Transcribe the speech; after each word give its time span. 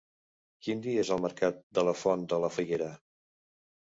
Quin 0.67 0.79
dia 0.85 1.01
és 1.05 1.09
el 1.15 1.21
mercat 1.25 1.59
de 1.79 1.85
la 1.89 1.95
Font 2.03 2.25
de 2.33 2.39
la 2.45 2.51
Figuera? 2.57 2.91